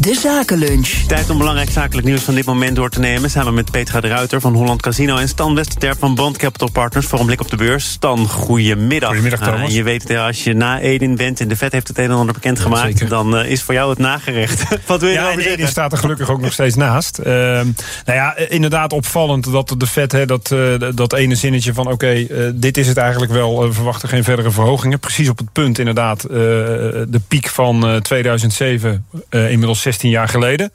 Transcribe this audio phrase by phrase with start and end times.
[0.00, 0.88] De Zakenlunch.
[0.88, 3.30] Tijd om belangrijk zakelijk nieuws van dit moment door te nemen.
[3.30, 7.06] Samen met Petra de Ruiter van Holland Casino en Stan Westerterp van Bond Capital Partners
[7.06, 7.90] voor een blik op de beurs.
[7.90, 9.08] Stan, goedemiddag.
[9.08, 9.60] Goedemiddag, Thomas.
[9.60, 12.04] Ah, je weet het, als je na Edin bent en de vet heeft het een
[12.04, 14.62] en ander bekendgemaakt, Ja, dan uh, is voor jou het nagerecht.
[14.86, 15.52] Wat wil je ja, en zeggen?
[15.52, 17.18] Edin staat er gelukkig ook nog steeds naast.
[17.18, 17.64] Uh, nou
[18.04, 22.26] ja, inderdaad opvallend dat de vet, hè, dat, uh, dat ene zinnetje van oké, okay,
[22.30, 24.98] uh, dit is het eigenlijk wel, we verwachten geen verdere verhogingen.
[24.98, 30.72] Precies op het punt inderdaad, de piek van 2007, inmiddels 16 jaar geleden.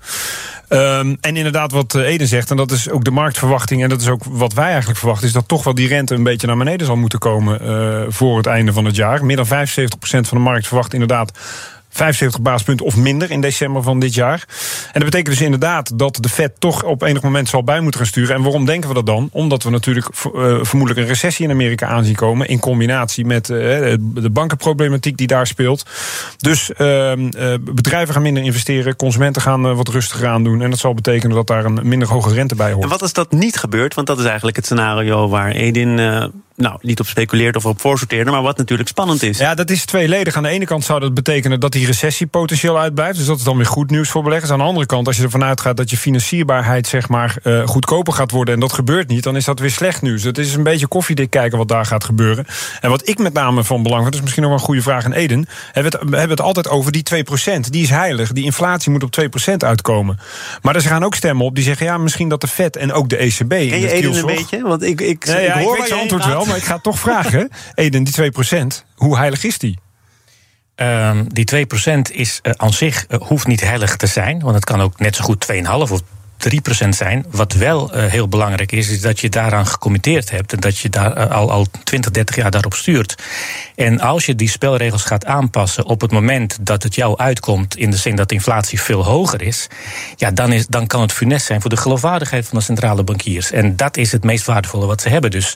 [0.69, 4.09] Um, en inderdaad, wat Eden zegt, en dat is ook de marktverwachting, en dat is
[4.09, 6.87] ook wat wij eigenlijk verwachten, is dat toch wel die rente een beetje naar beneden
[6.87, 9.25] zal moeten komen uh, voor het einde van het jaar.
[9.25, 9.49] Meer dan 75%
[9.99, 11.31] van de markt verwacht inderdaad
[11.95, 14.45] 75 basispunten of minder in december van dit jaar.
[14.85, 17.99] En dat betekent dus inderdaad dat de Fed toch op enig moment zal bij moeten
[17.99, 18.35] gaan sturen.
[18.35, 19.29] En waarom denken we dat dan?
[19.31, 22.47] Omdat we natuurlijk uh, vermoedelijk een recessie in Amerika aanzien komen.
[22.47, 23.57] In combinatie met uh,
[23.99, 25.85] de bankenproblematiek die daar speelt.
[26.37, 27.13] Dus uh,
[27.59, 28.95] bedrijven gaan minder investeren.
[28.95, 30.61] Consumenten gaan wat rustiger aan doen.
[30.61, 32.83] En dat zal betekenen dat daar een minder hoge rente bij hoort.
[32.83, 33.93] En wat als dat niet gebeurt?
[33.93, 35.99] Want dat is eigenlijk het scenario waar Edin
[36.55, 39.37] nou, niet op speculeert of op voorsorteerde, maar wat natuurlijk spannend is.
[39.37, 40.35] Ja, dat is tweeledig.
[40.35, 43.17] Aan de ene kant zou dat betekenen dat die recessie potentieel uitblijft.
[43.17, 44.51] Dus dat is dan weer goed nieuws voor beleggers.
[44.51, 48.13] Aan de andere kant, als je ervan uitgaat dat je financierbaarheid zeg maar, uh, goedkoper
[48.13, 50.23] gaat worden en dat gebeurt niet, dan is dat weer slecht nieuws.
[50.23, 52.45] Het is een beetje koffiedik kijken wat daar gaat gebeuren.
[52.81, 54.81] En wat ik met name van belang vind, dat is misschien nog wel een goede
[54.81, 55.47] vraag aan Eden.
[55.73, 57.03] We, hebben het altijd over die
[57.55, 57.59] 2%.
[57.69, 58.31] Die is heilig.
[58.31, 59.15] Die inflatie moet op
[59.49, 60.19] 2% uitkomen.
[60.61, 63.09] Maar er gaan ook stemmen op die zeggen, ja, misschien dat de Fed en ook
[63.09, 63.49] de ECB.
[63.49, 64.61] Ken je Eden een beetje?
[64.61, 66.79] Want ik, ik, nee, ja, ik hoor ik weet je antwoord wel, maar ik ga
[66.79, 67.49] toch vragen.
[67.75, 68.65] Eden, die 2%,
[68.95, 69.79] hoe heilig is die?
[70.75, 74.65] Um, die 2% is uh, aan zich uh, hoeft niet heilig te zijn, want het
[74.65, 76.01] kan ook net zo goed 2,5 of
[76.85, 77.25] 3% zijn.
[77.29, 80.89] Wat wel uh, heel belangrijk is, is dat je daaraan gecommitteerd hebt en dat je
[80.89, 83.15] daar al, al 20, 30 jaar daarop stuurt.
[83.75, 87.91] En als je die spelregels gaat aanpassen op het moment dat het jou uitkomt, in
[87.91, 89.67] de zin dat de inflatie veel hoger is,
[90.15, 93.51] ja, dan, is, dan kan het funest zijn voor de geloofwaardigheid van de centrale bankiers.
[93.51, 95.31] En dat is het meest waardevolle wat ze hebben.
[95.31, 95.55] Dus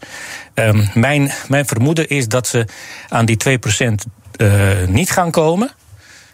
[0.53, 2.65] um, mijn, mijn vermoeden is dat ze
[3.09, 3.93] aan die 2%
[4.37, 5.71] uh, niet gaan komen,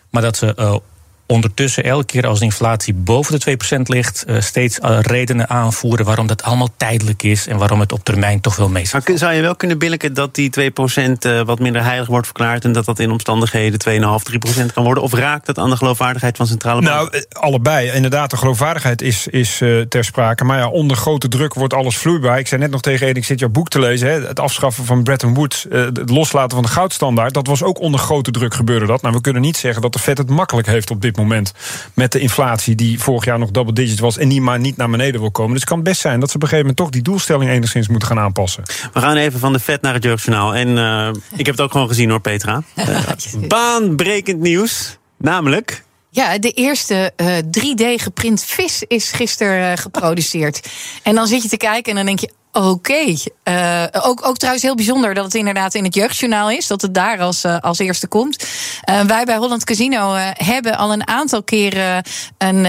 [0.09, 0.75] maar dat ze uh,
[1.27, 6.05] ondertussen elke keer als de inflatie boven de 2% ligt, uh, steeds uh, redenen aanvoeren
[6.05, 9.33] waarom dat allemaal tijdelijk is en waarom het op termijn toch wel mee Maar zou
[9.33, 10.63] je wel kunnen billiken dat die 2%
[11.25, 13.79] uh, wat minder heilig wordt verklaard en dat dat in omstandigheden
[14.21, 15.03] 2,5, 3% kan worden?
[15.03, 17.11] Of raakt dat aan de geloofwaardigheid van centrale banken?
[17.11, 17.91] Nou, allebei.
[17.91, 19.57] Inderdaad, de geloofwaardigheid is, is
[19.89, 20.43] ter sprake.
[20.43, 22.39] Maar ja, onder grote druk wordt alles vloeibaar.
[22.39, 24.09] Ik zei net nog tegen Ed, ik zit jouw boek te lezen.
[24.09, 27.33] Hè, het afschaffen van Bretton Woods, het loslaten van de goudstandaard.
[27.33, 29.01] Dat was ook onder grote druk gebeurde dat.
[29.01, 31.51] Nou, we kunnen niet zeggen dat de Fed het makkelijk heeft op dit moment
[31.93, 34.89] met de inflatie die vorig jaar nog double digit was en die maar niet naar
[34.89, 35.51] beneden wil komen.
[35.51, 37.87] Dus het kan best zijn dat ze op een gegeven moment toch die doelstelling enigszins
[37.87, 38.63] moeten gaan aanpassen.
[38.93, 40.55] We gaan even van de vet naar het jeugdjournaal.
[40.55, 42.63] En uh, ik heb het ook gewoon gezien hoor, Petra.
[42.75, 42.99] Uh,
[43.47, 45.83] baanbrekend nieuws, namelijk.
[46.09, 50.69] Ja, de eerste uh, 3D geprint vis is gisteren uh, geproduceerd.
[51.03, 52.29] en dan zit je te kijken en dan denk je.
[52.55, 53.15] Oké.
[53.49, 56.67] Uh, ook, ook trouwens heel bijzonder dat het inderdaad in het jeugdjournaal is.
[56.67, 58.47] Dat het daar als, uh, als eerste komt.
[58.89, 62.03] Uh, wij bij Holland Casino hebben al een aantal keren
[62.37, 62.63] een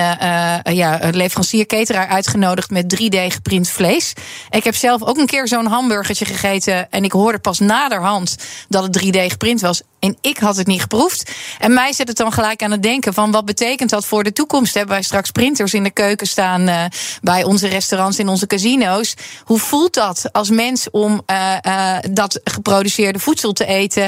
[0.74, 4.12] ja, leverancier-cateraar uitgenodigd met 3D geprint vlees.
[4.50, 6.90] Ik heb zelf ook een keer zo'n hamburgertje gegeten.
[6.90, 8.36] En ik hoorde pas naderhand
[8.68, 9.82] dat het 3D geprint was.
[9.98, 11.30] En ik had het niet geproefd.
[11.58, 14.32] En mij zet het dan gelijk aan het denken van wat betekent dat voor de
[14.32, 14.74] toekomst?
[14.74, 16.90] Hebben wij straks printers in de keuken staan
[17.22, 19.14] bij onze restaurants, in onze casino's?
[19.44, 24.02] Hoe voelt dat als mens om uh, uh, dat geproduceerde voedsel te eten?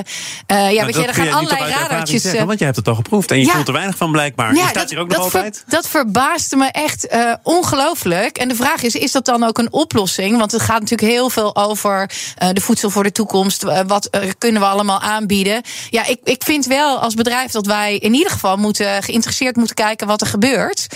[0.47, 2.23] ja, maar weet je, er gaan allerlei radertjes.
[2.23, 4.55] Zeggen, want je hebt het al geproefd en je ja, voelt er weinig van blijkbaar.
[4.55, 5.65] Ja, je staat dat, hier ook nog ver, altijd.
[5.67, 7.09] dat verbaasde me echt
[7.43, 8.39] ongelooflijk.
[8.39, 10.39] En de vraag is: is dat dan ook een oplossing?
[10.39, 12.11] Want het gaat natuurlijk heel veel over
[12.53, 13.63] de voedsel voor de toekomst.
[13.87, 15.63] wat kunnen we allemaal aanbieden?
[15.91, 19.75] Ja, ik, ik vind wel als bedrijf dat wij in ieder geval moeten geïnteresseerd moeten
[19.75, 20.87] kijken wat er gebeurt.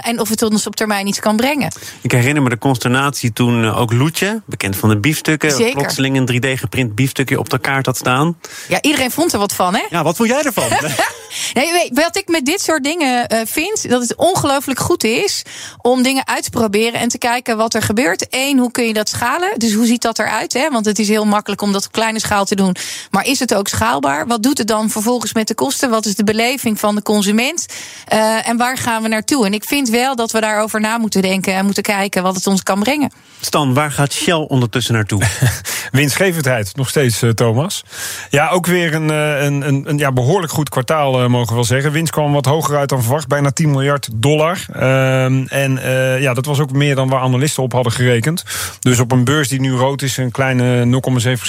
[0.00, 1.72] En of het ons op termijn iets kan brengen.
[2.00, 5.72] Ik herinner me de consternatie toen ook Loetje, bekend van de biefstukken, Zeker.
[5.72, 8.38] plotseling een 3D geprint biefstukje op de kaart had staan.
[8.68, 9.84] Ja, iedereen vond er wat van, hè?
[9.90, 10.68] Ja, wat vond jij ervan?
[11.54, 15.42] nee, weet, wat ik met dit soort dingen uh, vind, dat het ongelooflijk goed is
[15.82, 18.26] om dingen uit te proberen en te kijken wat er gebeurt.
[18.30, 19.58] Eén, hoe kun je dat schalen?
[19.58, 20.52] Dus hoe ziet dat eruit?
[20.52, 20.70] Hè?
[20.70, 22.76] Want het is heel makkelijk om dat op kleine schaal te doen.
[23.10, 24.26] Maar is het ook schaalbaar?
[24.26, 25.90] Wat doet het dan vervolgens met de kosten?
[25.90, 27.66] Wat is de beleving van de consument?
[28.12, 29.46] Uh, en waar gaan we naartoe?
[29.46, 32.46] En ik vind wel dat we daarover na moeten denken en moeten kijken wat het
[32.46, 33.12] ons kan brengen.
[33.40, 35.22] Stan, waar gaat Shell ondertussen naartoe?
[35.90, 37.84] Winstgevendheid, nog steeds, uh, Thomas.
[38.30, 41.64] Ja, ook weer een, een, een, een ja, behoorlijk goed kwartaal, uh, mogen we wel
[41.64, 41.92] zeggen.
[41.92, 44.58] Winst kwam wat hoger uit dan verwacht, bijna 10 miljard dollar.
[44.76, 45.80] Uh, en
[46.20, 48.44] ja, dat was ook meer dan waar analisten op hadden gerekend.
[48.80, 51.00] Dus op een beurs die nu rood is, een kleine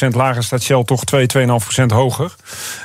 [0.04, 2.36] 0,7% lager, staat Shell toch 2, 2,5% hoger.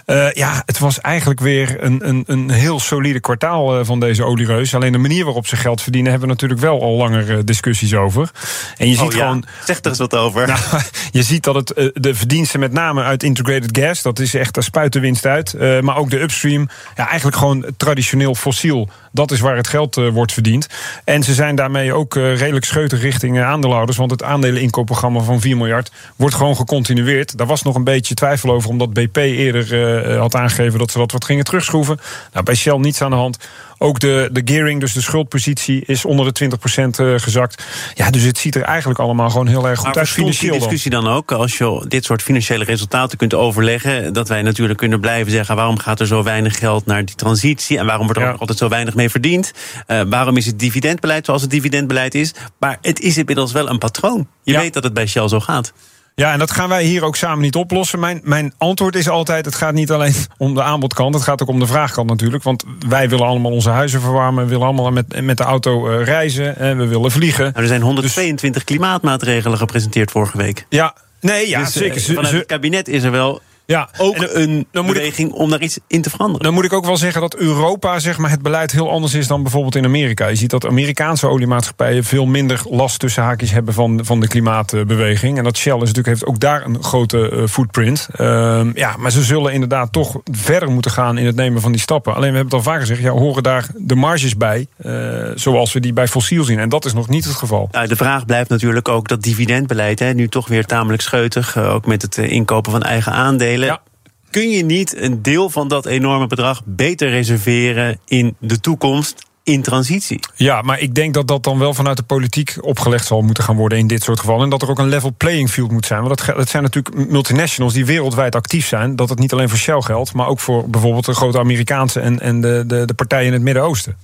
[0.07, 4.75] Uh, ja, het was eigenlijk weer een, een, een heel solide kwartaal van deze oliereus.
[4.75, 8.31] Alleen de manier waarop ze geld verdienen, hebben we natuurlijk wel al langer discussies over.
[8.77, 9.24] En je ziet oh, ja.
[9.25, 9.45] Gewoon.
[9.65, 10.47] Zeg er eens wat over.
[10.47, 10.61] Nou,
[11.11, 14.63] je ziet dat het de verdiensten met name uit integrated gas, dat is echt, daar
[14.63, 15.55] spuit de winst uit.
[15.83, 18.89] maar ook de upstream, ja, eigenlijk gewoon traditioneel fossiel.
[19.13, 20.67] Dat is waar het geld wordt verdiend.
[21.05, 23.97] En ze zijn daarmee ook redelijk scheutig richting aandeelhouders.
[23.99, 27.39] Want het aandeleninkoopprogramma van 4 miljard wordt gewoon gecontinueerd.
[27.39, 31.13] Daar was nog een beetje twijfel over, omdat BP eerder had aangegeven dat ze dat
[31.13, 32.01] wat gingen terugschroeven.
[32.33, 33.39] Nou, bij Shell niets aan de hand.
[33.85, 37.65] Ook de, de gearing, dus de schuldpositie, is onder de 20% uh, gezakt.
[37.95, 40.09] Ja, dus het ziet er eigenlijk allemaal gewoon heel erg goed maar uit.
[40.09, 44.43] Financieel die discussie dan ook, als je dit soort financiële resultaten kunt overleggen, dat wij
[44.43, 48.07] natuurlijk kunnen blijven zeggen: waarom gaat er zo weinig geld naar die transitie en waarom
[48.07, 48.37] wordt er ja.
[48.39, 49.53] altijd zo weinig mee verdiend?
[49.87, 52.35] Uh, waarom is het dividendbeleid zoals het dividendbeleid is?
[52.59, 54.29] Maar het is inmiddels wel een patroon.
[54.43, 54.61] Je ja.
[54.61, 55.73] weet dat het bij Shell zo gaat.
[56.17, 58.01] Ja, en dat gaan wij hier ook samen niet oplossen.
[58.01, 61.49] Mijn, mijn antwoord is altijd: het gaat niet alleen om de aanbodkant, het gaat ook
[61.49, 62.43] om de vraagkant natuurlijk.
[62.43, 66.05] Want wij willen allemaal onze huizen verwarmen, we willen allemaal met, met de auto uh,
[66.05, 67.45] reizen, en we willen vliegen.
[67.45, 70.67] Nou, er zijn 122 dus, klimaatmaatregelen gepresenteerd vorige week.
[70.69, 72.01] Ja, nee, ja, dus, zeker.
[72.01, 75.61] Vanuit het kabinet is er wel ja, ook en, een dan beweging ik, om daar
[75.61, 76.43] iets in te veranderen.
[76.43, 79.27] Dan moet ik ook wel zeggen dat Europa zeg maar, het beleid heel anders is
[79.27, 80.27] dan bijvoorbeeld in Amerika.
[80.27, 85.39] Je ziet dat Amerikaanse oliemaatschappijen veel minder last tussen haakjes hebben van, van de klimaatbeweging.
[85.39, 88.09] En dat Shell is natuurlijk, heeft ook daar een grote uh, footprint.
[88.21, 91.81] Uh, ja, maar ze zullen inderdaad toch verder moeten gaan in het nemen van die
[91.81, 92.15] stappen.
[92.15, 95.73] Alleen we hebben het al vaker gezegd, ja, horen daar de marges bij, uh, zoals
[95.73, 96.59] we die bij fossiel zien.
[96.59, 97.69] En dat is nog niet het geval.
[97.73, 101.87] Ja, de vraag blijft natuurlijk ook dat dividendbeleid, hè, nu toch weer tamelijk scheutig, ook
[101.87, 103.54] met het inkopen van eigen aandelen.
[103.59, 103.83] Ja.
[104.31, 109.23] Kun je niet een deel van dat enorme bedrag beter reserveren in de toekomst?
[109.45, 110.21] in transitie.
[110.35, 113.57] Ja, maar ik denk dat dat dan wel vanuit de politiek opgelegd zal moeten gaan
[113.57, 114.43] worden in dit soort gevallen.
[114.45, 116.03] En dat er ook een level playing field moet zijn.
[116.03, 118.97] Want dat, dat zijn natuurlijk multinationals die wereldwijd actief zijn.
[118.97, 122.21] Dat het niet alleen voor Shell geldt, maar ook voor bijvoorbeeld de grote Amerikaanse en,
[122.21, 123.97] en de, de, de partijen in het Midden-Oosten.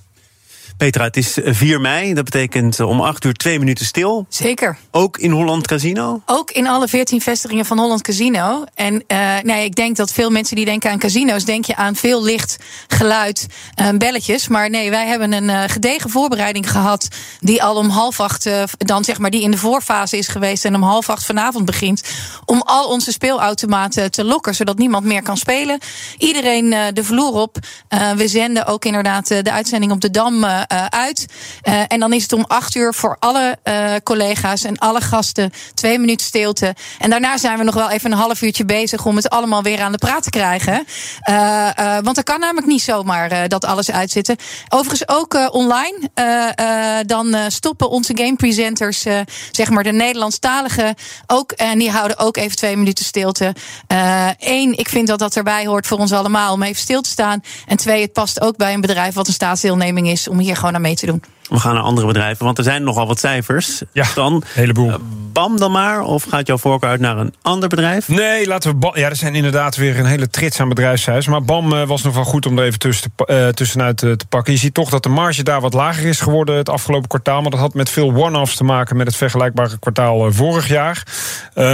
[0.81, 2.13] Petra, het is 4 mei.
[2.13, 4.25] Dat betekent eh, om 8 uur twee minuten stil.
[4.29, 4.77] Zeker.
[4.91, 6.21] Ook in Holland Casino?
[6.25, 8.63] Ook in alle 14 vestigingen van Holland Casino.
[8.73, 11.95] En uh, nee, ik denk dat veel mensen die denken aan casino's, denk je aan
[11.95, 12.57] veel licht,
[12.87, 13.47] geluid,
[13.81, 14.47] uh, belletjes.
[14.47, 17.07] Maar nee, wij hebben een uh, gedegen voorbereiding gehad.
[17.39, 20.65] Die al om half acht, dan zeg maar, die in de voorfase is geweest.
[20.65, 22.03] En om half acht vanavond begint.
[22.45, 25.79] Om al onze speelautomaten te lokken, zodat niemand meer kan spelen.
[26.17, 27.57] Iedereen de vloer op.
[28.15, 31.25] we zenden ook inderdaad de uitzending op de Dam uh, uit.
[31.63, 35.51] Uh, en dan is het om acht uur voor alle uh, collega's en alle gasten
[35.73, 36.75] twee minuten stilte.
[36.99, 39.81] En daarna zijn we nog wel even een half uurtje bezig om het allemaal weer
[39.81, 40.85] aan de praat te krijgen.
[42.03, 44.35] want er kan namelijk niet zomaar dat alles uitzitten.
[44.69, 46.09] Overigens ook online.
[47.05, 49.05] dan stoppen onze game presenters,
[49.51, 50.95] zeg maar de Nederlandstalige,
[51.27, 51.51] ook.
[51.51, 53.55] En die houden ook even twee minuten stilte.
[54.39, 57.43] Eén, ik vind dat dat erbij hoort voor ons allemaal om even stil te staan.
[57.67, 60.75] En twee, het past ook bij een bedrijf wat een staatsdeelneming is om hier gewoon
[60.75, 61.23] aan mee te doen.
[61.51, 63.81] We gaan naar andere bedrijven, want er zijn nogal wat cijfers.
[63.91, 64.87] Ja, dan, heleboel.
[64.87, 64.95] Uh,
[65.33, 68.07] BAM dan maar, of gaat jouw voorkeur uit naar een ander bedrijf?
[68.07, 68.97] Nee, laten we BAM...
[68.97, 71.27] Ja, er zijn inderdaad weer een hele trits aan bedrijfshuis.
[71.27, 74.25] Maar BAM uh, was nog wel goed om er even tussen te, uh, tussenuit te
[74.29, 74.53] pakken.
[74.53, 77.41] Je ziet toch dat de marge daar wat lager is geworden het afgelopen kwartaal.
[77.41, 81.03] Maar dat had met veel one-offs te maken met het vergelijkbare kwartaal vorig jaar.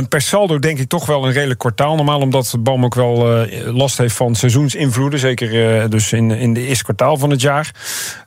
[0.10, 1.96] per saldo denk ik toch wel een redelijk kwartaal.
[1.96, 5.20] Normaal omdat BAM ook wel last heeft van seizoensinvloeden.
[5.20, 7.72] Zeker dus in, in de eerste kwartaal van het jaar.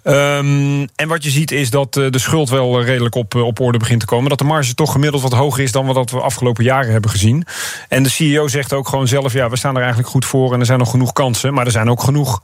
[0.04, 4.00] Um, en wat je ziet is dat de schuld wel redelijk op, op orde begint
[4.00, 4.28] te komen.
[4.28, 7.44] Dat de marge toch gemiddeld wat hoger is dan wat we afgelopen jaren hebben gezien.
[7.88, 10.60] En de CEO zegt ook gewoon zelf: ja, we staan er eigenlijk goed voor en
[10.60, 11.54] er zijn nog genoeg kansen.
[11.54, 12.42] Maar er zijn ook genoeg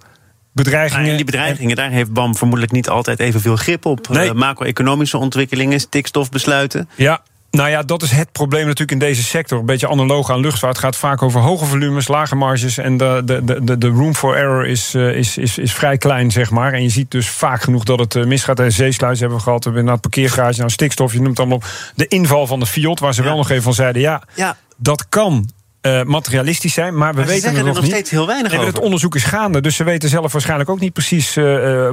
[0.52, 1.00] bedreigingen.
[1.00, 4.08] Nou, en die bedreigingen, daar heeft BAM vermoedelijk niet altijd evenveel grip op.
[4.08, 4.28] Nee.
[4.28, 6.88] Uh, macro-economische ontwikkelingen, stikstofbesluiten.
[6.94, 7.22] Ja,
[7.56, 9.58] nou ja, dat is het probleem natuurlijk in deze sector.
[9.58, 10.76] Een beetje analoog aan luchtvaart.
[10.76, 12.78] Het gaat vaak over hoge volumes, lage marges.
[12.78, 16.30] En de, de, de, de room for error is, eh, is, is, is vrij klein,
[16.30, 16.72] zeg maar.
[16.72, 18.60] En je ziet dus vaak genoeg dat het eh, misgaat.
[18.60, 19.64] En zeesluis hebben we gehad.
[19.64, 21.12] We hebben het parkeergarage, nou stikstof.
[21.12, 21.64] Je noemt allemaal op.
[21.94, 24.02] De inval van de Fiat, waar ze wel nog even van zeiden...
[24.02, 24.56] ja, ja.
[24.76, 25.48] dat kan
[25.86, 26.96] uh, materialistisch zijn.
[26.96, 27.90] Maar we maar weten er nog, nog niet.
[27.90, 28.66] steeds heel weinig over.
[28.66, 31.44] Het onderzoek is gaande, dus ze weten zelf waarschijnlijk ook niet precies uh,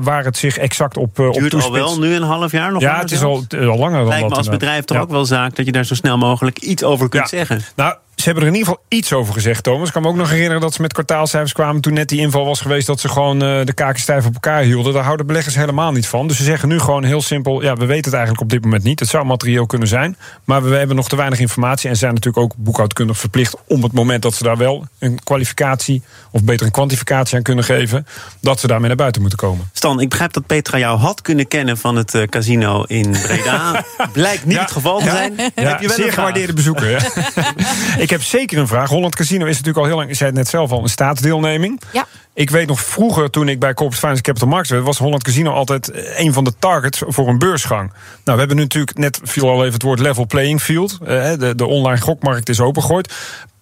[0.02, 2.72] waar het zich exact op, uh, het duurt op al wel nu een half jaar
[2.72, 2.82] nog?
[2.82, 5.04] Ja, het is al, al langer dan Lijkt me als bedrijf toch ja.
[5.04, 7.38] ook wel zaak dat je daar zo snel mogelijk iets over kunt ja.
[7.38, 7.62] zeggen.
[7.76, 9.88] Nou, ze hebben er in ieder geval iets over gezegd, Thomas.
[9.88, 11.82] Ik kan me ook nog herinneren dat ze met kwartaalcijfers kwamen...
[11.82, 14.62] toen net die inval was geweest dat ze gewoon uh, de kaken stijf op elkaar
[14.62, 14.94] hielden.
[14.94, 16.28] Daar houden beleggers helemaal niet van.
[16.28, 17.62] Dus ze zeggen nu gewoon heel simpel...
[17.62, 19.00] ja, we weten het eigenlijk op dit moment niet.
[19.00, 20.18] Het zou materieel kunnen zijn.
[20.44, 21.90] Maar we hebben nog te weinig informatie.
[21.90, 23.56] En zijn natuurlijk ook boekhoudkundig verplicht...
[23.68, 26.02] om het moment dat ze daar wel een kwalificatie...
[26.32, 28.08] of beter een kwantificatie aan kunnen geven...
[28.40, 29.70] dat ze daarmee naar buiten moeten komen.
[29.74, 31.78] Stan, ik begrijp dat Petra jou had kunnen kennen...
[31.78, 33.84] van het uh, casino in Breda.
[34.14, 35.34] Blijkt niet ja, het geval te ja, zijn.
[35.36, 37.12] Ja, Heb je wel zeer een gewaardeerde bezoeker.
[37.98, 38.90] ik heb zeker een vraag.
[38.90, 41.82] Holland Casino is natuurlijk al heel lang, je zei het net zelf al, een staatsdeelneming.
[41.92, 42.08] Ja.
[42.34, 45.52] Ik weet nog vroeger, toen ik bij Corporate Finance Capital Markets werd, was Holland Casino
[45.52, 47.90] altijd een van de targets voor een beursgang.
[47.90, 50.98] Nou, we hebben nu natuurlijk net viel al even het woord level playing field.
[51.00, 53.14] de, de online gokmarkt is opengegooid.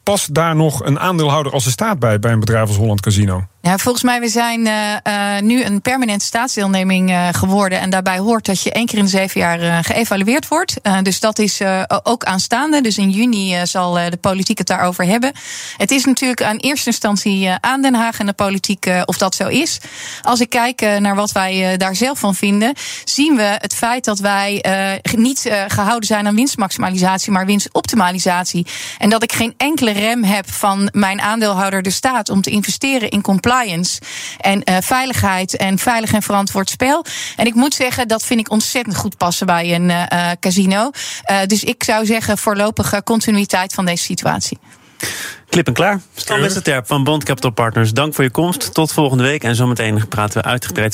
[0.04, 3.48] Past daar nog een aandeelhouder als de staat bij, bij een bedrijf als Holland Casino?
[3.64, 7.80] Ja, volgens mij we zijn uh, nu een permanente staatsdeelneming uh, geworden.
[7.80, 10.76] En daarbij hoort dat je één keer in de zeven jaar geëvalueerd wordt.
[11.04, 11.62] dus dat is
[12.04, 12.82] ook aanstaande.
[12.82, 15.32] Dus in juni zal de politiek het daarover hebben.
[15.78, 19.48] Het is natuurlijk aan eerste instantie aan Den Haag en de politiek of dat zo
[19.48, 19.78] is.
[20.22, 24.20] Als ik kijk naar wat wij daar zelf van vinden, zien we het feit dat
[24.20, 24.64] wij
[25.16, 28.68] niet gehouden zijn aan winstmaximalisatie, maar winstoptimalisatie.
[28.98, 33.10] En dat ik geen enkele rem heb van mijn aandeelhouder, de staat, om te investeren
[33.10, 33.50] in compliance
[34.38, 37.06] en uh, veiligheid en veilig en verantwoord spel.
[37.36, 40.92] En ik moet zeggen, dat vind ik ontzettend goed passen bij een uh, casino.
[41.32, 44.58] Uh, dus ik zou zeggen, voorlopige continuïteit van deze situatie.
[45.50, 46.02] Klip en klaar.
[46.16, 47.94] Stan Westerterp van Bond Capital Partners.
[47.94, 48.74] Dank voor je komst.
[48.74, 49.44] Tot volgende week.
[49.44, 50.90] En zometeen praten we uitgebreid